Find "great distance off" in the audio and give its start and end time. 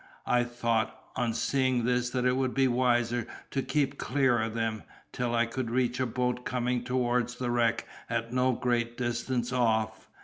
8.53-10.09